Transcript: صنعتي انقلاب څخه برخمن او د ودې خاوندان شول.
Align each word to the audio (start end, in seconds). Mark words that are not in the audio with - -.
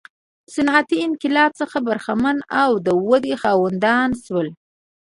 صنعتي 0.53 0.97
انقلاب 1.07 1.51
څخه 1.61 1.77
برخمن 1.87 2.37
او 2.61 2.71
د 2.85 2.87
ودې 3.09 3.33
خاوندان 3.43 4.09
شول. 4.23 4.47